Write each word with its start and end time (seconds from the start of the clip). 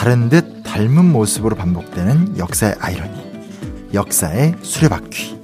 다른 0.00 0.30
듯 0.30 0.62
닮은 0.62 1.12
모습으로 1.12 1.54
반복되는 1.56 2.38
역사의 2.38 2.74
아이러니. 2.80 3.92
역사의 3.92 4.54
수레바퀴. 4.62 5.38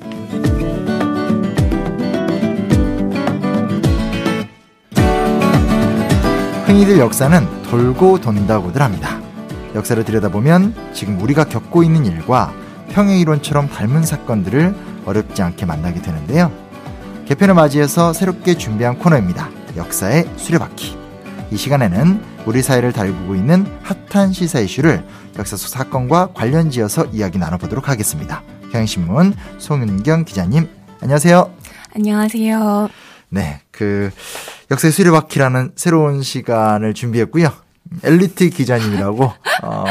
흔히들 6.65 6.99
역사는 6.99 7.65
돌고 7.65 8.23
돈다고들 8.23 8.81
합니다. 8.81 9.21
역사를 9.75 10.03
들여다보면 10.03 10.75
지금 10.95 11.21
우리가 11.21 11.45
겪고 11.45 11.83
있는 11.83 12.07
일과 12.07 12.51
평행이론처럼 12.93 13.69
닮은 13.69 14.05
사건들을 14.05 14.75
어렵지 15.05 15.43
않게 15.43 15.67
만나게 15.67 16.01
되는데요. 16.01 16.51
개편을 17.27 17.53
맞이해서 17.53 18.15
새롭게 18.15 18.57
준비한 18.57 18.99
코너입니다. 18.99 19.51
역사의 19.77 20.31
수레바퀴. 20.39 20.97
이 21.51 21.59
시간에는 21.59 22.36
우리 22.47 22.63
사회를 22.63 22.93
달구고 22.93 23.35
있는 23.35 23.67
핫한 23.83 24.33
시사 24.33 24.61
이슈를 24.61 25.05
역사 25.37 25.57
속 25.57 25.67
사건과 25.69 26.29
관련 26.33 26.71
지어서 26.71 27.05
이야기 27.07 27.39
나눠보도록 27.39 27.89
하겠습니다. 27.89 28.43
경향신문 28.71 29.35
송윤경 29.59 30.25
기자님, 30.25 30.69
안녕하세요. 31.01 31.53
안녕하세요. 31.97 32.89
네, 33.31 33.61
그 33.73 34.11
역사의 34.71 34.93
수레바퀴라는 34.93 35.73
새로운 35.75 36.23
시간을 36.23 36.95
준비했고요. 36.95 37.53
엘리트 38.05 38.51
기자님이라고 38.51 39.33
어, 39.65 39.85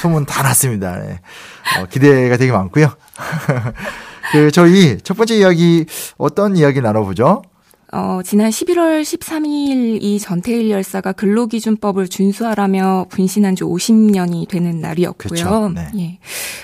소문 0.00 0.26
다 0.26 0.42
났습니다. 0.42 0.98
네. 0.98 1.20
어, 1.78 1.86
기대가 1.86 2.36
되게 2.36 2.52
많고요. 2.52 2.92
그 4.32 4.50
저희 4.50 4.98
첫 4.98 5.16
번째 5.16 5.36
이야기 5.36 5.86
어떤 6.18 6.56
이야기 6.56 6.82
나눠보죠? 6.82 7.42
어, 7.96 8.20
지난 8.22 8.50
11월 8.50 9.00
13일 9.00 10.02
이 10.02 10.18
전태일 10.18 10.68
열사가 10.68 11.12
근로기준법을 11.12 12.08
준수하라며 12.08 13.06
분신한 13.08 13.56
지 13.56 13.64
50년이 13.64 14.48
되는 14.48 14.80
날이었고요. 14.80 15.30
그렇죠. 15.30 15.70
네. 15.70 15.88
예. 15.98 16.18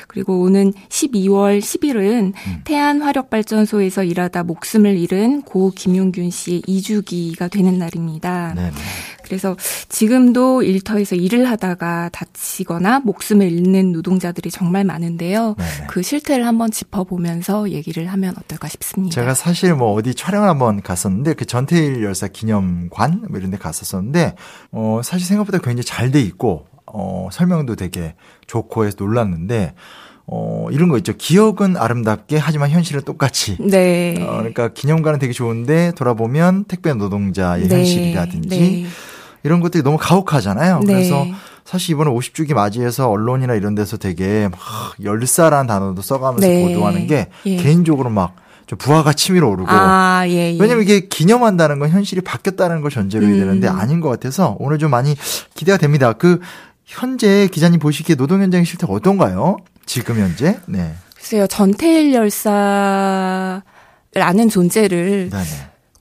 그리고 0.09 0.43
오는 0.43 0.75
12월 0.91 1.59
10일은 1.59 2.34
음. 2.34 2.61
태안화력발전소에서 2.65 4.05
일하다 4.05 4.43
목숨을 4.43 4.98
잃은 4.98 5.41
고 5.43 5.73
김용균 5.75 6.29
씨의 6.29 6.62
2주기가 6.62 7.51
되는 7.51 7.78
날입니다. 7.78 8.53
네 8.55 8.65
네. 8.65 8.71
그래서 9.23 9.56
지금도 9.89 10.62
일터에서 10.62 11.17
일을 11.17 11.48
하다가 11.48 12.11
다치거나 12.12 13.01
목숨을 13.01 13.51
잃는 13.51 13.92
노동자들이 13.92 14.51
정말 14.51 14.84
많은데요. 14.84 15.55
네네. 15.59 15.87
그 15.89 16.03
실태를 16.03 16.47
한번 16.47 16.70
짚어보면서 16.70 17.70
얘기를 17.70 18.06
하면 18.06 18.34
어떨까 18.39 18.69
싶습니다. 18.69 19.15
제가 19.15 19.34
사실 19.34 19.75
뭐 19.75 19.93
어디 19.93 20.15
촬영을 20.15 20.48
한번 20.48 20.83
갔었는데 20.83 21.34
그 21.34 21.45
전태일 21.47 22.03
열사 22.03 22.28
기념관 22.28 23.27
뭐 23.28 23.39
이런 23.39 23.50
데 23.50 23.56
갔었었는데 23.56 24.34
어 24.73 25.00
사실 25.03 25.27
생각보다 25.27 25.59
굉장히 25.59 25.84
잘 25.84 26.12
돼 26.12 26.20
있고 26.20 26.67
어 26.87 27.28
설명도 27.33 27.75
되게 27.77 28.15
좋고 28.47 28.84
해서 28.84 28.97
놀랐는데 28.98 29.75
어, 30.27 30.69
이런 30.70 30.89
거 30.89 30.97
있죠. 30.98 31.12
기억은 31.17 31.77
아름답게 31.77 32.39
하지만 32.39 32.70
현실은 32.70 33.03
똑같이. 33.03 33.56
네. 33.59 34.17
어, 34.20 34.37
그러니까 34.39 34.69
기념관은 34.69 35.19
되게 35.19 35.33
좋은데 35.33 35.92
돌아보면 35.97 36.65
택배 36.65 36.95
노동자의 36.95 37.69
네. 37.69 37.77
현실이라든지 37.77 38.48
네. 38.48 38.87
이런 39.43 39.61
것들이 39.61 39.83
너무 39.83 39.98
가혹하잖아요. 39.98 40.81
네. 40.81 40.87
그래서 40.87 41.27
사실 41.65 41.93
이번에 41.93 42.11
50주기 42.11 42.55
맞이해서 42.55 43.11
언론이나 43.11 43.55
이런 43.55 43.75
데서 43.75 43.97
되게 43.97 44.48
막 44.50 44.61
열사라는 45.03 45.67
단어도 45.67 46.03
써가면서 46.03 46.47
네. 46.47 46.67
보도하는 46.67 47.06
게 47.06 47.28
예. 47.47 47.56
개인적으로 47.56 48.11
막좀 48.11 48.78
부하가 48.78 49.12
치밀어 49.12 49.48
오르고. 49.48 49.70
아, 49.70 50.25
예, 50.27 50.55
예. 50.55 50.59
왜냐면 50.61 50.83
이게 50.83 51.09
기념한다는 51.09 51.78
건 51.78 51.91
현실이 51.91 52.20
바뀌었다는 52.23 52.81
걸 52.81 52.91
전제로 52.91 53.27
해야 53.27 53.34
음. 53.34 53.41
되는데 53.41 53.69
아닌 53.69 54.00
것 54.00 54.09
같아서 54.09 54.56
오늘 54.59 54.78
좀 54.78 54.91
많이 54.91 55.17
기대가 55.55 55.78
됩니다. 55.78 56.12
그 56.12 56.41
현재 56.84 57.49
기자님 57.50 57.81
보시기에 57.81 58.16
노동 58.16 58.43
현장의 58.43 58.66
실태가 58.66 58.93
어떤가요? 58.93 59.56
지금 59.87 60.19
현재? 60.19 60.59
네. 60.66 60.94
글쎄요. 61.16 61.47
전태일 61.47 62.15
열사라는 62.15 63.62
존재를 64.50 65.31
네네. 65.31 65.44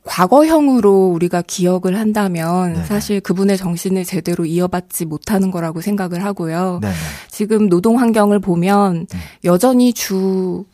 과거형으로 0.03 1.12
우리가 1.14 1.44
기억을 1.44 1.97
한다면 1.97 2.74
네네. 2.74 2.86
사실 2.86 3.22
그분의 3.22 3.58
정신을 3.58 4.03
제대로 4.03 4.46
이어받지 4.46 5.06
못하는 5.06 5.52
거라고 5.52 5.81
생각을 5.81 6.24
하고요. 6.25 6.80
네네. 6.81 6.94
지금 7.30 7.70
노동 7.70 8.00
환경을 8.00 8.40
보면 8.40 9.08
음. 9.14 9.20
여전히 9.44 9.94
주 9.94 10.66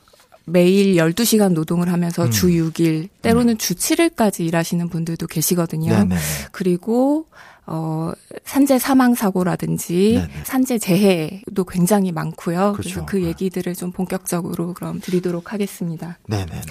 매일 0.45 0.95
12시간 0.95 1.51
노동을 1.51 1.91
하면서 1.91 2.23
음. 2.23 2.31
주 2.31 2.47
6일, 2.47 3.09
때로는 3.21 3.55
음. 3.55 3.57
주 3.57 3.75
7일까지 3.75 4.45
일하시는 4.45 4.87
분들도 4.87 5.27
계시거든요. 5.27 5.89
네네. 5.89 6.15
그리고 6.53 7.25
어, 7.67 8.13
산재 8.45 8.79
사망 8.79 9.13
사고라든지 9.13 10.13
네네. 10.13 10.43
산재 10.43 10.79
재해도 10.79 11.65
굉장히 11.65 12.11
많고요. 12.11 12.73
그렇죠. 12.73 12.75
그래서 12.75 13.05
그 13.05 13.23
얘기들을 13.23 13.75
좀 13.75 13.91
본격적으로 13.91 14.73
그럼 14.73 14.99
드리도록 15.01 15.51
하겠습니다. 15.53 16.17
네네. 16.27 16.61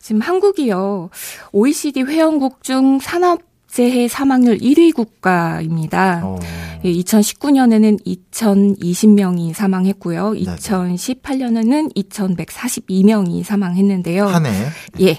지금 0.00 0.20
한국이요. 0.20 1.10
OECD 1.52 2.02
회원국 2.02 2.62
중 2.62 2.98
산업 3.00 3.40
재해 3.68 4.08
사망률 4.08 4.58
1위 4.58 4.94
국가입니다. 4.94 6.26
오. 6.26 6.38
2019년에는 6.84 8.04
2,020명이 8.04 9.52
사망했고요. 9.52 10.32
네네. 10.32 10.56
2018년에는 10.56 11.94
2,142명이 11.94 13.44
사망했는데요. 13.44 14.26
한 14.26 14.46
해? 14.46 14.52
예. 15.00 15.18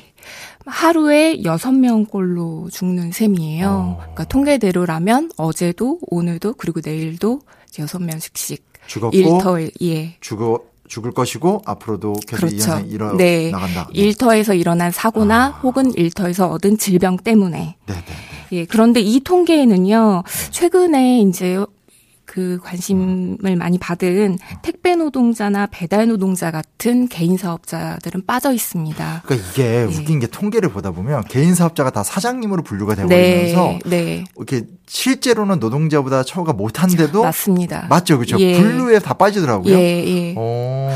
하루에 0.66 1.38
6명꼴로 1.38 2.72
죽는 2.72 3.12
셈이에요. 3.12 3.68
어. 3.70 3.98
그러니까 4.00 4.24
통계대로라면 4.26 5.32
어제도 5.38 6.00
오늘도 6.02 6.54
그리고 6.54 6.82
내일도 6.84 7.42
6명씩씩 7.72 8.60
죽었고 8.88 9.16
일터에 9.16 9.72
예. 9.84 10.16
죽어 10.20 10.62
죽을 10.88 11.12
것이고 11.12 11.62
앞으로도 11.66 12.14
계속 12.28 12.48
그렇죠. 12.48 12.80
일어 12.88 13.16
네. 13.16 13.52
나간다. 13.52 13.88
네. 13.94 14.00
일터에서 14.02 14.56
일어난 14.56 14.92
사고나 14.92 15.46
아. 15.46 15.50
혹은 15.62 15.94
일터에서 15.96 16.48
얻은 16.50 16.80
질병 16.80 17.18
때문에. 17.18 17.76
네네. 17.86 18.04
예. 18.54 18.66
그런데 18.66 19.00
이 19.00 19.20
통계에는요. 19.20 20.24
네. 20.26 20.52
최근에 20.52 21.20
이제 21.22 21.64
그 22.30 22.60
관심을 22.62 23.56
많이 23.58 23.80
받은 23.80 24.38
택배 24.62 24.96
노동자나 24.96 25.68
배달 25.72 26.08
노동자 26.08 26.52
같은 26.52 27.08
개인 27.08 27.38
사업자들은 27.38 28.28
빠져 28.28 28.54
있습니다. 28.54 29.24
그러니까 29.26 29.50
이게 29.50 29.64
네. 29.64 29.84
웃긴 29.86 30.20
게 30.20 30.28
통계를 30.28 30.70
보다 30.70 30.92
보면 30.92 31.24
개인 31.24 31.56
사업자가 31.56 31.90
다 31.90 32.04
사장님으로 32.04 32.62
분류가 32.62 32.94
되버리면서 32.94 33.80
네, 33.86 33.90
네. 33.90 34.24
이렇게 34.38 34.68
실제로는 34.90 35.60
노동자보다 35.60 36.24
처우가 36.24 36.54
못한데도 36.54 37.22
맞습니다. 37.22 37.86
맞죠, 37.90 38.18
그렇죠. 38.18 38.40
예. 38.40 38.60
분류에 38.60 38.98
다 38.98 39.14
빠지더라고요. 39.14 39.72
예, 39.72 39.80
예. 39.80 40.36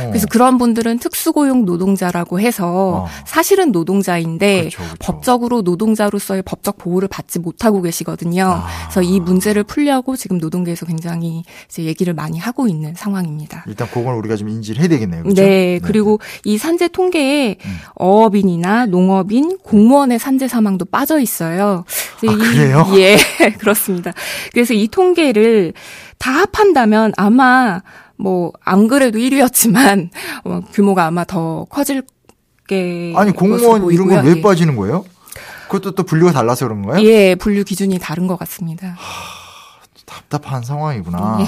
그래서 0.09 0.25
그런 0.27 0.57
분들은 0.57 0.97
특수고용 0.97 1.65
노동자라고 1.65 2.39
해서 2.39 3.05
어. 3.05 3.07
사실은 3.25 3.71
노동자인데 3.71 4.61
그렇죠, 4.61 4.77
그렇죠. 4.79 4.95
법적으로 4.99 5.61
노동자로서의 5.61 6.41
법적 6.41 6.79
보호를 6.79 7.07
받지 7.07 7.37
못하고 7.37 7.83
계시거든요. 7.83 8.45
아. 8.45 8.67
그래서 8.85 9.03
이 9.03 9.19
문제를 9.19 9.63
풀려고 9.63 10.15
지금 10.15 10.39
노동계에서 10.39 10.87
굉장히 10.87 11.43
이제 11.69 11.83
얘기를 11.83 12.15
많이 12.15 12.39
하고 12.39 12.67
있는 12.67 12.95
상황입니다. 12.95 13.63
일단 13.67 13.87
그건 13.93 14.15
우리가 14.15 14.35
좀 14.37 14.49
인지를 14.49 14.81
해야 14.81 14.89
되겠네요. 14.89 15.21
그렇죠? 15.21 15.39
네, 15.39 15.47
네. 15.47 15.79
그리고 15.83 16.19
이 16.45 16.57
산재 16.57 16.87
통계에 16.87 17.57
음. 17.63 17.77
어업인이나 17.93 18.87
농업인, 18.87 19.59
공무원의 19.59 20.17
산재 20.17 20.47
사망도 20.47 20.85
빠져 20.85 21.19
있어요. 21.19 21.85
아, 22.27 22.31
이, 22.31 22.35
그래요? 22.35 22.87
예, 22.95 23.17
그렇습니다. 23.59 23.82
그렇습니다. 23.83 24.13
그래서 24.51 24.73
이 24.73 24.87
통계를 24.87 25.73
다 26.17 26.31
합한다면 26.31 27.13
아마 27.17 27.81
뭐 28.17 28.51
안 28.63 28.87
그래도 28.87 29.19
1위였지만 29.19 30.09
어, 30.45 30.61
규모가 30.71 31.05
아마 31.05 31.23
더 31.25 31.65
커질 31.69 32.03
게 32.67 33.13
아니 33.15 33.31
공무원 33.33 33.91
이런 33.91 34.07
건 34.07 34.25
왜 34.25 34.41
빠지는 34.41 34.75
거예요? 34.77 35.03
그것도 35.67 35.91
또 35.95 36.03
분류가 36.03 36.31
달라서 36.31 36.65
그런 36.67 36.83
거예요? 36.83 37.05
예, 37.07 37.35
분류 37.35 37.63
기준이 37.63 37.97
다른 37.99 38.27
것 38.27 38.37
같습니다. 38.39 38.89
하, 38.89 38.95
답답한 40.05 40.61
상황이구나. 40.63 41.39
예. 41.41 41.45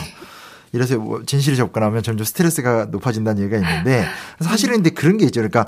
이래서 0.75 0.97
뭐 0.97 1.23
진실이 1.25 1.55
접근하면 1.55 2.03
점점 2.03 2.25
스트레스가 2.25 2.87
높아진다는 2.91 3.41
얘기가 3.43 3.57
있는데 3.57 4.05
사실은 4.41 4.75
근데 4.75 4.89
그런 4.89 5.17
게 5.17 5.25
있죠. 5.25 5.39
그러니까 5.41 5.65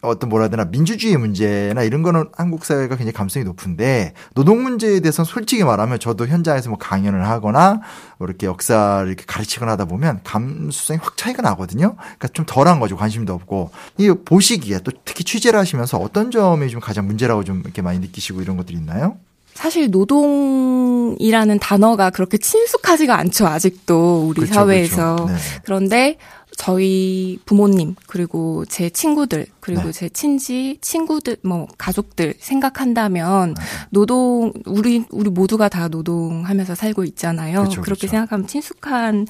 어떤 0.00 0.28
뭐라 0.28 0.44
해야 0.44 0.50
되나 0.50 0.64
민주주의 0.64 1.16
문제나 1.16 1.84
이런 1.84 2.02
거는 2.02 2.24
한국 2.36 2.64
사회가 2.64 2.96
굉장히 2.96 3.12
감성이 3.12 3.44
높은데 3.44 4.14
노동 4.34 4.64
문제에 4.64 4.98
대해서는 4.98 5.26
솔직히 5.26 5.62
말하면 5.62 6.00
저도 6.00 6.26
현장에서 6.26 6.70
뭐 6.70 6.78
강연을 6.78 7.24
하거나 7.28 7.80
뭐 8.18 8.26
이렇게 8.26 8.48
역사를 8.48 9.06
이렇게 9.06 9.24
가르치거나 9.26 9.72
하다 9.72 9.84
보면 9.84 10.20
감수성이 10.24 10.98
확 11.00 11.16
차이가 11.16 11.40
나거든요. 11.42 11.94
그러니까 11.94 12.28
좀 12.28 12.44
덜한 12.44 12.80
거죠. 12.80 12.96
관심도 12.96 13.32
없고. 13.32 13.70
이 13.98 14.12
보시기에 14.24 14.80
또 14.80 14.90
특히 15.04 15.22
취재를 15.22 15.58
하시면서 15.58 15.98
어떤 15.98 16.32
점이 16.32 16.68
좀 16.68 16.80
가장 16.80 17.06
문제라고 17.06 17.44
좀 17.44 17.60
이렇게 17.60 17.80
많이 17.80 18.00
느끼시고 18.00 18.42
이런 18.42 18.56
것들이 18.56 18.76
있나요? 18.76 19.16
사실 19.54 19.90
노동이라는 19.90 21.58
단어가 21.58 22.10
그렇게 22.10 22.38
친숙하지가 22.38 23.18
않죠. 23.18 23.46
아직도 23.46 24.26
우리 24.28 24.40
그렇죠, 24.40 24.54
사회에서. 24.54 25.16
그렇죠. 25.16 25.32
네. 25.32 25.38
그런데 25.64 26.18
저희 26.56 27.38
부모님 27.46 27.94
그리고 28.06 28.64
제 28.66 28.90
친구들 28.90 29.46
그리고 29.60 29.84
네. 29.84 29.92
제 29.92 30.08
친지 30.08 30.78
친구들 30.80 31.38
뭐 31.42 31.66
가족들 31.78 32.34
생각한다면 32.38 33.54
네. 33.54 33.62
노동 33.90 34.52
우리 34.66 35.04
우리 35.10 35.30
모두가 35.30 35.68
다 35.68 35.88
노동하면서 35.88 36.74
살고 36.74 37.04
있잖아요. 37.04 37.60
그렇죠, 37.60 37.80
그렇게. 37.82 38.06
생각하면 38.06 38.46
친숙한 38.46 39.26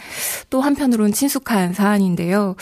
또 0.51 0.61
한편으로는 0.61 1.13
친숙한 1.13 1.75
사안인데요. 1.75 2.57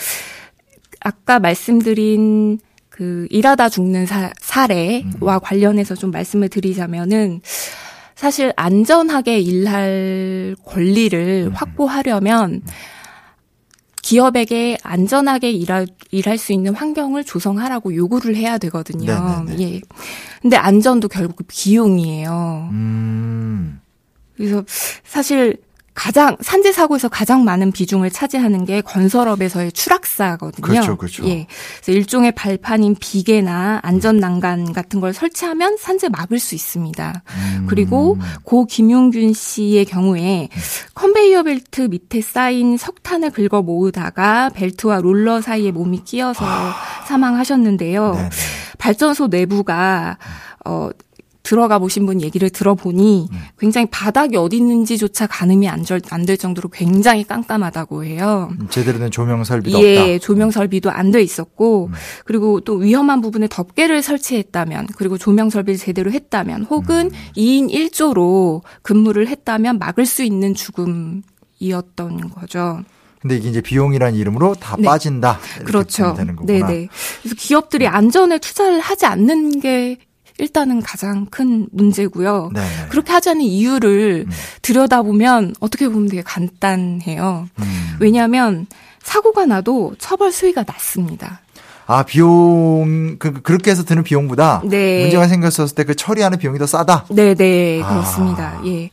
아까 0.99 1.39
말씀드린 1.39 2.59
그 2.91 3.25
일하다 3.31 3.69
죽는 3.69 4.05
사, 4.05 4.31
사례와 4.39 5.35
음. 5.35 5.39
관련해서 5.41 5.95
좀 5.95 6.11
말씀을 6.11 6.49
드리자면은 6.49 7.41
사실 8.15 8.53
안전하게 8.57 9.39
일할 9.39 10.55
권리를 10.65 11.47
음. 11.47 11.53
확보하려면 11.55 12.51
음. 12.55 12.61
기업에게 14.03 14.77
안전하게 14.83 15.51
일할, 15.51 15.87
일할 16.11 16.37
수 16.37 16.51
있는 16.51 16.75
환경을 16.75 17.23
조성하라고 17.23 17.95
요구를 17.95 18.35
해야 18.35 18.57
되거든요. 18.57 19.13
네네네. 19.13 19.45
네, 19.45 19.55
네. 19.55 19.75
예. 19.75 19.81
근데 20.41 20.57
안전도 20.57 21.07
결국 21.07 21.47
비용이에요. 21.47 22.69
음. 22.71 23.79
그래서 24.35 24.65
사실 25.03 25.57
가장 25.93 26.37
산재 26.39 26.71
사고에서 26.71 27.09
가장 27.09 27.43
많은 27.43 27.71
비중을 27.71 28.11
차지하는 28.11 28.65
게 28.65 28.81
건설업에서의 28.81 29.73
추락사거든요. 29.73 30.65
그렇죠, 30.65 30.97
그렇죠. 30.97 31.25
예, 31.27 31.47
그래서 31.81 31.91
일종의 31.91 32.31
발판인 32.31 32.95
비계나 32.95 33.81
안전 33.83 34.17
난간 34.17 34.71
같은 34.71 35.01
걸 35.01 35.13
설치하면 35.13 35.77
산재 35.77 36.09
막을 36.09 36.39
수 36.39 36.55
있습니다. 36.55 37.23
음. 37.27 37.65
그리고 37.67 38.17
고 38.43 38.65
김용균 38.65 39.33
씨의 39.33 39.85
경우에 39.85 40.47
컨베이어 40.95 41.43
벨트 41.43 41.81
밑에 41.81 42.21
쌓인 42.21 42.77
석탄을 42.77 43.31
긁어 43.31 43.61
모으다가 43.61 44.49
벨트와 44.49 45.01
롤러 45.01 45.41
사이에 45.41 45.71
몸이 45.71 46.03
끼어서 46.05 46.45
사망하셨는데요. 47.07 48.13
네네. 48.13 48.29
발전소 48.77 49.27
내부가 49.27 50.17
어 50.65 50.89
들어가 51.51 51.79
보신 51.79 52.05
분 52.05 52.21
얘기를 52.21 52.49
들어보니 52.49 53.27
음. 53.29 53.37
굉장히 53.59 53.85
바닥이 53.91 54.37
어디 54.37 54.55
있는지조차 54.55 55.27
가늠이 55.27 55.67
안될 55.67 56.37
정도로 56.37 56.69
굉장히 56.69 57.25
깜깜하다고 57.25 58.05
해요. 58.05 58.47
음, 58.57 58.67
제대로 58.69 58.99
된 58.99 59.11
조명 59.11 59.43
설비도 59.43 59.83
예, 59.83 59.97
없다. 59.97 60.09
예, 60.11 60.17
조명 60.19 60.49
설비도 60.49 60.89
안 60.89 61.11
돼 61.11 61.21
있었고 61.21 61.87
음. 61.87 61.93
그리고 62.23 62.61
또 62.61 62.75
위험한 62.75 63.19
부분에 63.19 63.49
덮개를 63.49 64.01
설치했다면 64.01 64.87
그리고 64.95 65.17
조명 65.17 65.49
설비를 65.49 65.77
제대로 65.77 66.09
했다면 66.09 66.63
혹은 66.69 67.07
음. 67.07 67.11
2인 67.35 67.69
1조로 67.69 68.61
근무를 68.81 69.27
했다면 69.27 69.77
막을 69.77 70.05
수 70.05 70.23
있는 70.23 70.53
죽음이었던 70.53 72.29
거죠. 72.29 72.79
근데 73.19 73.35
이게 73.35 73.49
이제 73.49 73.59
비용이라는 73.61 74.17
이름으로 74.17 74.55
다 74.55 74.77
네. 74.79 74.83
빠진다. 74.85 75.37
그렇죠. 75.65 76.13
되는 76.13 76.33
거구나. 76.37 76.65
네네. 76.65 76.87
그래서 77.21 77.35
기업들이 77.37 77.87
안전에 77.87 78.39
투자를 78.39 78.79
하지 78.79 79.05
않는 79.05 79.59
게 79.59 79.97
일단은 80.37 80.81
가장 80.81 81.25
큰 81.27 81.67
문제고요. 81.71 82.49
네. 82.53 82.61
그렇게 82.89 83.11
하자는 83.11 83.41
이유를 83.41 84.25
음. 84.27 84.31
들여다보면 84.61 85.55
어떻게 85.59 85.87
보면 85.87 86.09
되게 86.09 86.21
간단해요. 86.23 87.47
음. 87.59 87.97
왜냐하면 87.99 88.67
사고가 89.03 89.45
나도 89.45 89.95
처벌 89.99 90.31
수위가 90.31 90.63
낮습니다. 90.67 91.41
아 91.87 92.03
비용 92.03 93.17
그 93.19 93.41
그렇게 93.41 93.71
해서 93.71 93.83
드는 93.83 94.03
비용보다 94.03 94.61
네. 94.65 95.01
문제가 95.01 95.27
생겼었을 95.27 95.75
때 95.75 95.83
그 95.83 95.95
처리하는 95.95 96.37
비용이 96.37 96.57
더 96.59 96.65
싸다. 96.65 97.05
네네 97.09 97.35
네, 97.35 97.81
그렇습니다. 97.81 98.59
아. 98.59 98.65
예. 98.65 98.89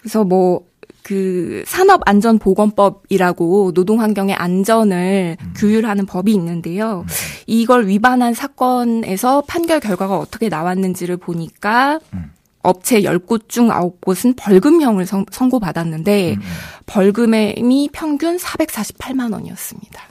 그래서 0.00 0.24
뭐 0.24 0.62
그 1.02 1.64
산업안전보건법이라고 1.66 3.72
노동환경의 3.74 4.34
안전을 4.34 5.36
음. 5.40 5.54
규율하는 5.56 6.06
법이 6.06 6.32
있는데요. 6.32 7.00
음. 7.00 7.06
이걸 7.46 7.86
위반한 7.86 8.34
사건에서 8.34 9.42
판결 9.46 9.80
결과가 9.80 10.18
어떻게 10.18 10.48
나왔는지를 10.48 11.16
보니까 11.16 12.00
음. 12.14 12.32
업체 12.62 13.02
10곳 13.02 13.48
중 13.48 13.68
9곳은 13.68 14.36
벌금형을 14.36 15.06
선, 15.06 15.24
고받았는데 15.24 16.34
음, 16.34 16.40
음. 16.40 16.46
벌금이 16.86 17.88
평균 17.92 18.36
448만 18.36 19.32
원이었습니다. 19.32 20.02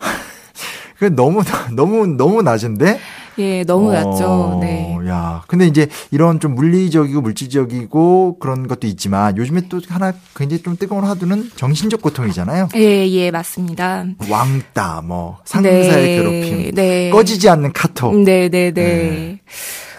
그 0.98 1.14
너무 1.14 1.42
너무 1.74 2.06
너무 2.06 2.42
낮은데? 2.42 2.98
예, 3.38 3.64
너무 3.64 3.92
낮죠. 3.92 4.24
어, 4.26 4.58
네. 4.60 4.96
야, 5.08 5.42
근데 5.46 5.66
이제 5.66 5.86
이런 6.10 6.40
좀 6.40 6.54
물리적이고 6.54 7.20
물질적이고 7.20 8.38
그런 8.40 8.66
것도 8.66 8.86
있지만 8.86 9.36
요즘에 9.36 9.62
또 9.68 9.80
하나 9.88 10.12
굉장히 10.36 10.62
좀 10.62 10.76
뜨거운 10.76 11.04
화두는 11.04 11.50
정신적 11.56 12.02
고통이잖아요. 12.02 12.68
예, 12.76 13.08
예, 13.08 13.30
맞습니다. 13.30 14.04
왕따, 14.28 15.02
뭐 15.04 15.38
상사의 15.44 15.88
네, 15.88 16.16
괴롭힘, 16.16 16.74
네. 16.74 17.10
꺼지지 17.10 17.48
않는 17.48 17.72
카톡. 17.72 18.14
네, 18.16 18.48
네, 18.48 18.72
네. 18.72 18.82
네. 18.82 19.40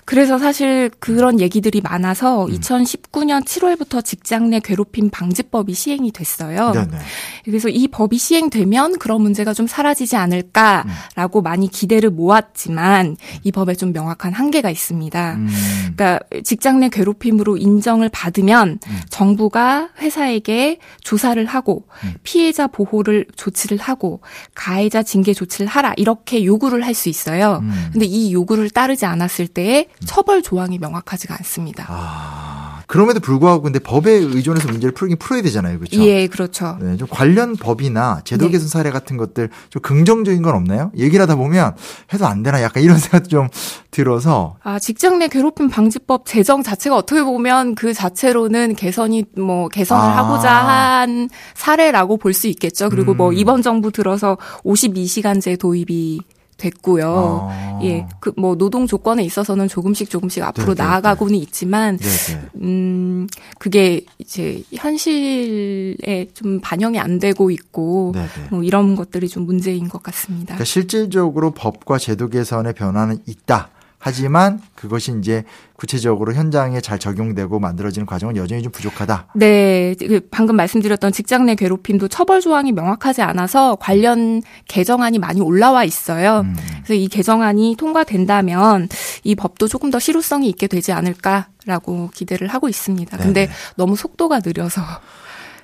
그래서 0.10 0.40
사실 0.40 0.90
그런 0.98 1.40
얘기들이 1.40 1.82
많아서 1.82 2.48
음. 2.48 2.52
2019년 2.52 3.46
7월부터 3.46 4.04
직장 4.04 4.50
내 4.50 4.60
괴롭힘 4.60 5.12
방지법이 5.12 5.76
시행이 5.76 6.12
됐어요. 6.12 6.72
네네. 6.72 6.98
그래서 7.46 7.70
이 7.70 7.88
법이 7.88 8.18
시행되면 8.18 8.98
그런 8.98 9.22
문제가 9.22 9.54
좀 9.54 9.68
사라지지 9.68 10.16
않을까라고 10.16 11.42
음. 11.42 11.44
많이 11.44 11.70
기대를 11.70 12.10
모았지만 12.10 13.18
이 13.44 13.52
법에 13.52 13.76
좀 13.76 13.94
명확한 13.94 14.34
한계가 14.34 14.72
있습니다. 14.72 15.36
음. 15.36 15.48
그러니까 15.96 16.20
직장 16.44 16.80
내 16.80 16.90
괴롭힘으로 16.90 17.58
인정을 17.58 18.10
받으면 18.10 18.80
음. 18.84 19.00
정부가 19.12 19.90
회사에게 20.00 20.80
조사를 21.04 21.46
하고 21.46 21.86
음. 22.04 22.16
피해자 22.24 22.66
보호를 22.66 23.28
조치를 23.36 23.78
하고 23.78 24.22
가해자 24.56 25.04
징계 25.04 25.36
조치를 25.36 25.68
하라 25.68 25.94
이렇게 25.98 26.44
요구를 26.44 26.84
할 26.84 26.96
수 26.96 27.10
있어요. 27.10 27.60
음. 27.62 27.90
근데 27.94 28.08
이 28.08 28.34
요구를 28.34 28.72
따르지 28.72 29.06
않았을 29.06 29.48
때에 29.48 29.86
처벌 30.06 30.42
조항이 30.42 30.78
명확하지가 30.80 31.36
않습니다. 31.40 31.86
아, 31.90 32.82
그럼에도 32.88 33.20
불구하고 33.20 33.62
근데 33.64 33.80
법에 33.80 34.12
의존해서 34.12 34.68
문제를 34.70 34.94
풀긴 34.94 35.18
풀어야 35.18 35.42
되잖아요. 35.42 35.78
그렇죠? 35.78 36.02
예, 36.04 36.28
그렇죠. 36.28 36.78
네, 36.82 36.98
좀 36.98 37.08
관련 37.12 37.56
법이나 37.56 38.22
제도 38.24 38.46
네. 38.46 38.52
개선 38.52 38.68
사례 38.68 38.90
같은 38.92 39.18
것들 39.18 39.50
좀 39.70 39.82
긍정적인 39.82 40.42
건 40.42 40.56
없나요? 40.56 40.92
얘기를 40.98 41.22
하다 41.22 41.36
보면 41.36 41.76
해도 42.14 42.26
안 42.26 42.42
되나 42.42 42.62
약간 42.64 42.82
이런 42.82 42.98
생각도 43.00 43.30
좀 43.30 43.48
들어서 43.92 44.56
아, 44.64 44.80
직장 44.80 45.20
내 45.20 45.28
괴롭힘 45.28 45.70
방지법 45.70 46.26
제정 46.26 46.64
자체가 46.64 46.96
어떻게 46.96 47.22
보면 47.24 47.76
그 47.76 47.94
자체로는 47.94 48.76
개선이 48.76 49.26
뭐 49.38 49.68
개선을 49.68 50.02
아. 50.04 50.18
하고자 50.18 50.52
한 50.52 51.30
사례라고 51.56 52.18
볼 52.18 52.34
수 52.34 52.48
있겠죠. 52.48 52.90
그리고 52.90 53.14
뭐 53.14 53.14
음. 53.14 53.18
뭐 53.18 53.34
이번 53.34 53.62
정부 53.62 53.92
들어서 53.92 54.38
52시간제 54.64 55.60
도입이 55.60 56.22
됐고요. 56.60 57.48
아. 57.50 57.80
예, 57.84 58.06
그 58.20 58.34
뭐 58.38 58.56
노동 58.56 58.88
조건에 58.88 59.24
있어서는 59.24 59.68
조금씩 59.68 60.10
조금씩 60.10 60.44
앞으로 60.44 60.74
네네. 60.74 60.76
네, 60.76 60.84
나아가고는 60.84 61.34
네. 61.34 61.40
있지만, 61.40 61.98
네네. 61.98 62.42
네. 62.42 62.50
음 62.62 63.28
그게 63.58 64.06
이제 64.18 64.64
현실에 64.74 66.28
좀 66.34 66.60
반영이 66.62 67.00
안 67.00 67.20
되고 67.20 67.50
있고, 67.52 68.14
뭐 68.52 68.64
이런 68.64 68.96
것들이 68.96 69.28
좀 69.28 69.46
문제인 69.46 69.90
것 69.90 70.04
같습니다. 70.04 70.54
그러니까 70.54 70.66
실질적으로 70.66 71.52
법과 71.52 71.98
제도 71.98 72.30
개선의 72.30 72.74
변화는 72.74 73.20
있다. 73.26 73.70
하지만 74.00 74.62
그것이 74.76 75.14
이제 75.20 75.44
구체적으로 75.76 76.34
현장에 76.34 76.80
잘 76.80 77.00
적용되고 77.00 77.60
만들어지는 77.60 78.06
과정은 78.06 78.38
여전히 78.38 78.64
좀 78.64 78.72
부족하다. 78.72 79.28
네. 79.36 79.94
그 80.00 80.22
방금 80.32 80.56
말씀드렸던 80.56 81.12
직장 81.12 81.46
내 81.46 81.56
괴롭힘도 81.56 82.08
처벌 82.08 82.40
조항이 82.40 82.72
명확하지 82.72 83.22
않아서 83.22 83.76
관련 83.76 84.42
개정안이 84.70 85.20
많이 85.20 85.42
올라와 85.42 85.84
있어요. 85.84 86.42
음. 86.46 86.56
그래서 86.78 86.94
이 86.94 87.08
개정안이 87.10 87.76
통과된다면 87.78 88.88
이 89.24 89.36
법도 89.36 89.68
조금 89.68 89.92
더 89.92 90.00
실효성이 90.00 90.48
있게 90.50 90.68
되지 90.68 90.94
않을까라고 90.94 92.10
기대를 92.14 92.48
하고 92.48 92.70
있습니다. 92.70 93.18
네네. 93.18 93.26
근데 93.26 93.50
너무 93.76 93.98
속도가 93.98 94.40
느려서 94.40 94.82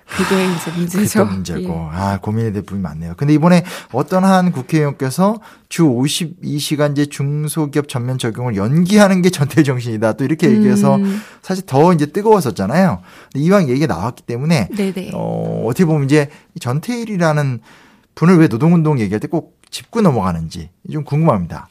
그게 0.08 0.46
이제 0.46 0.72
문제죠. 0.72 1.26
문제고. 1.26 1.90
예. 1.94 1.98
아, 1.98 2.20
고민이 2.22 2.54
될 2.54 2.62
부분이 2.62 2.82
많네요. 2.82 3.16
근데 3.18 3.34
이번에 3.34 3.64
어떤 3.92 4.24
한 4.24 4.52
국회의원께서 4.52 5.40
주 5.68 5.84
52시간제 5.84 7.10
중소기업 7.12 7.88
전면 7.90 8.18
적용을 8.18 8.56
연기하는 8.56 9.22
게 9.22 9.30
전태 9.30 9.64
정신이다. 9.64 10.14
또 10.14 10.24
이렇게 10.24 10.50
얘기해서 10.52 10.96
음. 10.98 11.22
사실 11.42 11.66
더 11.66 11.92
이제 11.94 12.06
뜨거웠었잖아요. 12.06 13.02
이왕 13.36 13.68
얘기가 13.70 13.88
나왔기 13.94 14.24
때문에 14.24 14.70
네네. 14.76 15.12
어, 15.14 15.64
어떻게 15.66 15.86
보면 15.86 16.06
이제 16.06 16.30
전태일이라는 16.60 17.60
분을 18.16 18.38
왜 18.38 18.48
노동운동 18.48 19.00
얘기할 19.00 19.20
때 19.20 19.28
꼭 19.28 19.56
짚고 19.72 20.00
넘어가는지 20.02 20.70
좀 20.90 21.04
궁금합니다. 21.04 21.68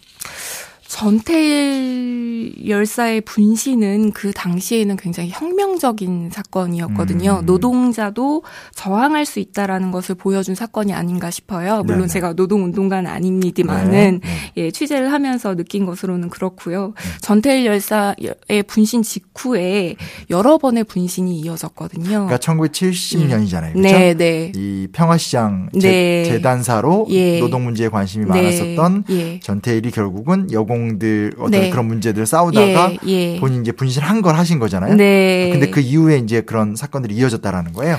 전태일 0.94 2.68
열사의 2.68 3.22
분신은 3.22 4.12
그 4.12 4.30
당시에는 4.30 4.96
굉장히 4.96 5.30
혁명적인 5.30 6.30
사건이었거든요. 6.30 7.40
음. 7.40 7.46
노동자도 7.46 8.44
저항할 8.76 9.26
수 9.26 9.40
있다라는 9.40 9.90
것을 9.90 10.14
보여준 10.14 10.54
사건이 10.54 10.92
아닌가 10.92 11.32
싶어요. 11.32 11.82
물론 11.82 12.02
네네. 12.02 12.12
제가 12.12 12.34
노동운동가는 12.34 13.10
아닙니다만은 13.10 14.20
네. 14.22 14.28
네. 14.28 14.52
예, 14.56 14.70
취재를 14.70 15.10
하면서 15.10 15.56
느낀 15.56 15.84
것으로는 15.84 16.30
그렇고요. 16.30 16.94
음. 16.96 17.10
전태일 17.20 17.66
열사의 17.66 18.62
분신 18.68 19.02
직후에 19.02 19.96
여러 20.30 20.58
번의 20.58 20.84
분신이 20.84 21.40
이어졌거든요. 21.40 22.04
그러니까 22.04 22.36
1970년이잖아요. 22.36 23.70
예. 23.70 23.72
그렇죠? 23.72 23.98
네, 23.98 24.14
네. 24.14 24.52
이 24.54 24.86
평화시장 24.92 25.70
네. 25.72 26.22
재단사로 26.22 27.08
예. 27.10 27.40
노동 27.40 27.64
문제에 27.64 27.88
관심이 27.88 28.26
네. 28.26 28.30
많았었던 28.30 29.04
예. 29.10 29.40
전태일이 29.40 29.90
결국은 29.90 30.52
여공 30.52 30.83
들 30.98 31.32
어떤 31.38 31.50
네. 31.50 31.70
그런 31.70 31.86
문제들 31.86 32.24
싸우다가 32.26 32.92
예. 32.92 32.98
예. 33.06 33.40
본인 33.40 33.62
이제 33.62 33.72
분신한 33.72 34.22
걸 34.22 34.36
하신 34.36 34.58
거잖아요. 34.58 34.94
네. 34.94 35.50
근데 35.50 35.70
그 35.70 35.80
이후에 35.80 36.18
이제 36.18 36.40
그런 36.42 36.76
사건들이 36.76 37.14
이어졌다라는 37.14 37.72
거예요. 37.72 37.96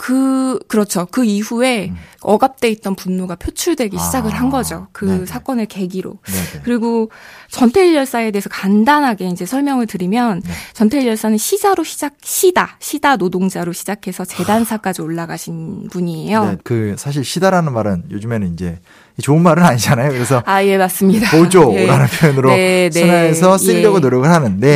그 0.00 0.58
그렇죠. 0.66 1.06
그 1.10 1.26
이후에 1.26 1.90
음. 1.90 1.96
억압돼 2.22 2.70
있던 2.70 2.94
분노가 2.94 3.34
표출되기 3.34 3.98
아, 3.98 4.00
시작을 4.00 4.30
한 4.30 4.48
거죠. 4.48 4.86
그 4.92 5.04
네네. 5.04 5.26
사건을 5.26 5.66
계기로. 5.66 6.18
네네. 6.24 6.62
그리고 6.64 7.10
전태일 7.50 7.94
열사에 7.94 8.30
대해서 8.30 8.48
간단하게 8.48 9.28
이제 9.28 9.44
설명을 9.44 9.86
드리면 9.86 10.40
네. 10.42 10.50
전태일 10.72 11.06
열사는 11.06 11.36
시자로 11.36 11.84
시작 11.84 12.14
시다 12.22 12.78
시다 12.80 13.16
노동자로 13.16 13.74
시작해서 13.74 14.24
재단사까지 14.24 15.02
올라가신 15.02 15.88
분이에요. 15.90 16.44
네, 16.46 16.56
그 16.64 16.94
사실 16.96 17.22
시다라는 17.22 17.74
말은 17.74 18.04
요즘에는 18.10 18.54
이제 18.54 18.78
좋은 19.20 19.42
말은 19.42 19.62
아니잖아요. 19.62 20.12
그래서 20.12 20.42
아 20.46 20.64
예 20.64 20.78
맞습니다. 20.78 21.30
보조라는 21.30 22.06
예. 22.06 22.18
표현으로 22.18 22.50
네, 22.50 22.88
네. 22.90 23.00
순화해서 23.00 23.58
쓰려고 23.58 23.96
예. 23.96 24.00
노력을 24.00 24.26
하는데 24.28 24.66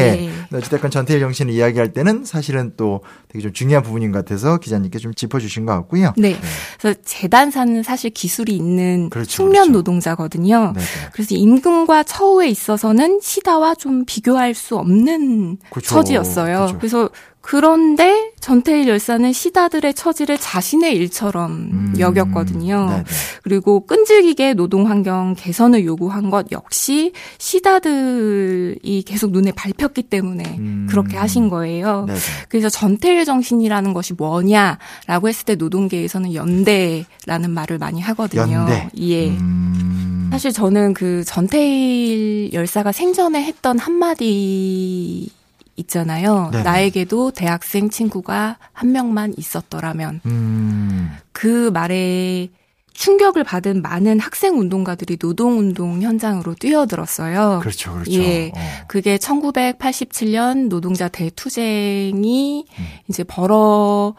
네. 0.51 0.57
어쨌든 0.57 0.91
전태일 0.91 1.21
정신을 1.21 1.53
이야기할 1.53 1.93
때는 1.93 2.25
사실은 2.25 2.73
또 2.77 3.01
되게 3.29 3.43
좀 3.43 3.53
중요한 3.53 3.83
부분인 3.83 4.13
것 4.13 4.19
같아서 4.25 4.59
기자님께 4.59 4.99
좀 4.99 5.14
짚어주신 5.15 5.67
것 5.67 5.73
같고요. 5.73 6.13
네. 6.17 6.31
네. 6.31 6.37
그래서 6.79 7.01
재단사는 7.05 7.83
사실 7.83 8.11
기술이 8.11 8.55
있는 8.55 9.11
그렇죠, 9.11 9.31
숙련 9.31 9.53
그렇죠. 9.53 9.73
노동자거든요. 9.73 10.73
네, 10.75 10.81
네. 10.81 10.87
그래서 11.13 11.35
임금과 11.35 12.05
처우에 12.05 12.49
있어서는 12.49 13.21
시다와 13.23 13.75
좀 13.75 14.05
비교할 14.05 14.55
수 14.55 14.77
없는 14.77 15.59
그렇죠. 15.71 15.89
처지였어요. 15.95 16.57
그렇죠. 16.57 16.79
그래서 16.79 17.11
그런데 17.47 18.33
전태일 18.41 18.89
열사는 18.89 19.31
시다들의 19.31 19.93
처지를 19.93 20.39
자신의 20.39 20.97
일처럼 20.97 21.53
음, 21.53 21.95
여겼거든요. 21.99 22.87
네네. 22.89 23.05
그리고 23.43 23.85
끈질기게 23.85 24.55
노동 24.55 24.89
환경 24.89 25.35
개선을 25.37 25.85
요구한 25.85 26.31
것 26.31 26.51
역시 26.53 27.13
시다들이 27.37 29.03
계속 29.03 29.31
눈에 29.33 29.53
밟혔기 29.53 30.05
때문에 30.05 30.57
음, 30.59 30.87
그렇게 30.89 31.19
하신 31.19 31.51
거예요. 31.51 32.07
네네. 32.07 32.19
그래서 32.49 32.71
전태일 32.71 33.27
정신이라는 33.27 33.93
것이 33.93 34.15
뭐냐라고 34.15 35.29
했을 35.29 35.45
때 35.45 35.55
노동계에서는 35.55 36.33
연대라는 36.33 37.51
말을 37.51 37.77
많이 37.77 38.01
하거든요. 38.01 38.55
연대. 38.55 38.89
예. 38.97 39.29
음. 39.29 40.29
사실 40.33 40.51
저는 40.51 40.95
그 40.95 41.23
전태일 41.27 42.55
열사가 42.55 42.93
생전에 42.93 43.45
했던 43.45 43.79
한마디 43.79 45.29
있잖아요. 45.77 46.51
네네. 46.53 46.65
나에게도 46.65 47.33
대학생 47.33 47.91
친구가 47.91 48.59
한 48.73 48.93
명만 48.93 49.35
있었더라면 49.37 50.21
음. 50.27 51.11
그 51.33 51.71
말에 51.73 52.49
충격을 52.95 53.43
받은 53.43 53.83
많은 53.83 54.21
학생 54.21 54.59
운동가들이 54.59 55.17
노동 55.17 55.59
운동 55.59 56.01
현장으로 56.01 56.55
뛰어들었어요. 56.55 57.59
그렇죠, 57.61 57.93
그렇죠. 57.93 58.13
예, 58.13 58.53
어. 58.55 58.85
그게 58.87 59.19
1987년 59.19 60.69
노동자 60.69 61.09
대투쟁이 61.09 62.65
음. 62.79 62.85
이제 63.09 63.25
벌어 63.25 64.15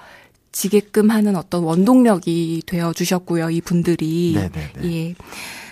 지게끔 0.51 1.09
하는 1.09 1.35
어떤 1.35 1.63
원동력이 1.63 2.63
되어 2.65 2.93
주셨고요. 2.93 3.50
이 3.50 3.62
분들이 3.62 4.33
네네네. 4.35 4.93
예. 4.93 5.15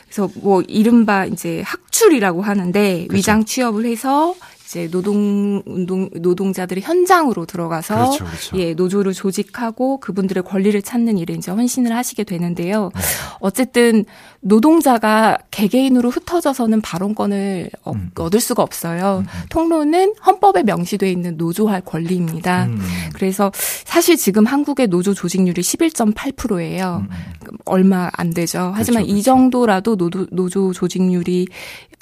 그래서 0.06 0.30
뭐 0.36 0.62
이른바 0.62 1.26
이제 1.26 1.62
학출이라고 1.66 2.42
하는데 2.42 3.08
그렇죠. 3.08 3.16
위장 3.16 3.46
취업을 3.46 3.86
해서 3.86 4.36
이제 4.74 4.90
노동 4.90 5.62
운동 5.68 6.10
노동자들이 6.16 6.82
현장으로 6.82 7.46
들어가서 7.46 7.94
그렇죠, 7.94 8.26
그렇죠. 8.26 8.58
예 8.58 8.74
노조를 8.74 9.14
조직하고 9.14 10.00
그분들의 10.00 10.42
권리를 10.44 10.82
찾는 10.82 11.20
일에 11.20 11.36
이제 11.36 11.52
헌신을 11.52 11.96
하시게 11.96 12.24
되는데요. 12.24 12.90
네. 12.96 13.02
어쨌든 13.40 14.06
노동자가 14.40 15.38
개개인으로 15.52 16.10
흩어져서는 16.10 16.82
발언권을 16.82 17.70
어, 17.84 17.92
음. 17.92 18.10
얻을 18.18 18.40
수가 18.40 18.64
없어요. 18.64 19.20
음. 19.20 19.26
음. 19.28 19.46
통로는 19.50 20.16
헌법에 20.26 20.64
명시되어 20.64 21.08
있는 21.08 21.38
노조할 21.38 21.82
권리입니다. 21.82 22.66
음. 22.66 22.82
그래서 23.14 23.52
사실 23.86 24.18
지금 24.18 24.46
한국의 24.46 24.88
노조 24.88 25.14
조직률이 25.14 25.62
11.8%예요. 25.62 27.06
음, 27.08 27.10
음. 27.12 27.58
얼마 27.66 28.10
안 28.14 28.32
되죠. 28.32 28.72
하지만 28.74 29.04
그렇죠, 29.04 29.08
그렇죠. 29.08 29.18
이 29.18 29.22
정도라도 29.22 29.96
노조, 29.98 30.26
노조 30.32 30.74
조직률이 30.74 31.48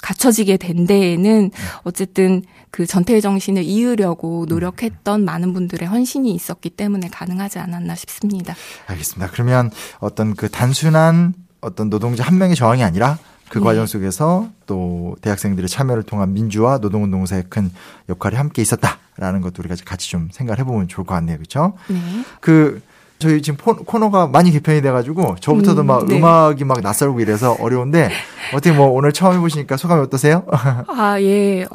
갖춰지게 0.02 0.58
된 0.58 0.86
데에는 0.86 1.50
어쨌든 1.84 2.42
그 2.72 2.86
전태 2.86 3.20
정신을 3.20 3.62
이으려고 3.62 4.46
노력했던 4.48 5.24
많은 5.24 5.52
분들의 5.52 5.86
헌신이 5.86 6.34
있었기 6.34 6.70
때문에 6.70 7.08
가능하지 7.10 7.58
않았나 7.58 7.94
싶습니다. 7.94 8.54
알겠습니다. 8.86 9.30
그러면 9.30 9.70
어떤 10.00 10.34
그 10.34 10.48
단순한 10.48 11.34
어떤 11.60 11.90
노동자 11.90 12.24
한 12.24 12.38
명의 12.38 12.56
저항이 12.56 12.82
아니라 12.82 13.18
그 13.50 13.58
네. 13.58 13.64
과정 13.64 13.84
속에서 13.84 14.48
또 14.66 15.16
대학생들의 15.20 15.68
참여를 15.68 16.02
통한 16.04 16.32
민주화 16.32 16.78
노동운동사의 16.78 17.44
큰 17.50 17.70
역할이 18.08 18.36
함께 18.36 18.62
있었다라는 18.62 19.42
것도 19.42 19.56
우리가 19.58 19.76
같이 19.84 20.08
좀 20.08 20.30
생각을 20.32 20.58
해보면 20.60 20.88
좋을 20.88 21.06
것 21.06 21.14
같네요. 21.14 21.36
그렇죠? 21.36 21.74
네. 21.88 21.98
그 22.40 22.80
저희 23.18 23.42
지금 23.42 23.58
코너가 23.84 24.28
많이 24.28 24.50
개편이 24.50 24.80
돼가지고 24.80 25.36
저부터도 25.40 25.82
음, 25.82 25.86
막 25.86 26.06
네. 26.06 26.16
음악이 26.16 26.64
막 26.64 26.80
낯설고 26.80 27.20
이래서 27.20 27.52
어려운데 27.60 28.10
어떻게 28.54 28.72
뭐 28.72 28.86
오늘 28.86 29.12
처음 29.12 29.36
해보시니까 29.36 29.76
소감이 29.76 30.00
어떠세요? 30.00 30.46
아 30.88 31.20
예. 31.20 31.66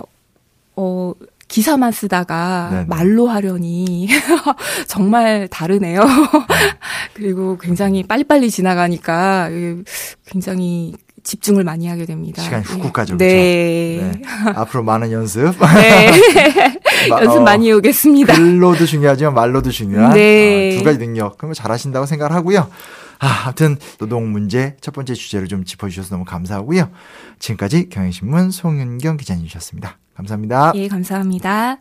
어, 0.77 1.13
기사만 1.48 1.91
쓰다가 1.91 2.69
네네. 2.72 2.86
말로 2.86 3.27
하려니 3.27 4.07
정말 4.88 5.48
다르네요. 5.48 6.01
그리고 7.13 7.57
굉장히 7.57 8.03
빨리빨리 8.03 8.51
지나가니까 8.51 9.50
굉장히 10.25 10.93
집중을 11.27 11.65
많이 11.65 11.88
하게 11.88 12.05
됩니다. 12.05 12.41
시간이 12.41 12.63
훅훅 12.63 12.93
가죠. 12.93 13.17
네. 13.17 13.98
그렇죠? 14.00 14.19
네. 14.19 14.53
앞으로 14.55 14.84
많은 14.84 15.12
연습. 15.12 15.53
네. 15.75 16.12
연습 17.12 17.41
많이 17.43 17.69
오겠습니다. 17.74 18.34
글로도 18.34 18.86
중요하지만 18.86 19.34
말로도 19.34 19.69
중요한 19.72 20.13
네. 20.13 20.75
어, 20.75 20.77
두 20.79 20.86
가지 20.86 20.98
능력. 20.98 21.38
그런 21.38 21.50
거 21.50 21.53
잘하신다고 21.53 22.05
생각하고요. 22.05 22.69
아, 23.19 23.43
아무튼 23.46 23.77
노동 23.98 24.31
문제 24.31 24.77
첫 24.79 24.93
번째 24.93 25.15
주제를 25.15 25.50
좀 25.50 25.65
짚어주셔서 25.65 26.15
너무 26.15 26.24
감사하고요. 26.24 26.89
지금까지 27.39 27.89
경향신문 27.89 28.51
송윤경 28.51 29.17
기자님이셨습니다. 29.17 29.98
감사합니다. 30.15 30.72
예, 30.75 30.88
감사합니다. 30.88 31.79